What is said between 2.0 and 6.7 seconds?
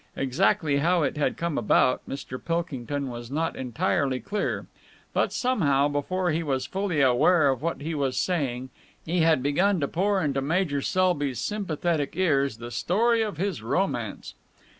Mr. Pilkington was not entirely clear, but, somehow, before he was